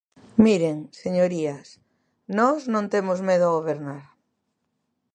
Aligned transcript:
Miren, 0.45 0.77
señorías, 1.01 1.67
nós 2.37 2.61
non 2.73 2.85
temos 2.93 3.19
medo 3.29 3.43
a 3.47 3.55
gobernar. 3.57 4.03